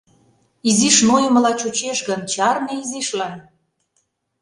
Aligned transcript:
Изиш 0.69 0.97
нойымыла 1.07 1.51
чучеш 1.59 1.99
гын, 2.07 2.21
чарне 2.31 2.73
изишлан. 2.81 3.33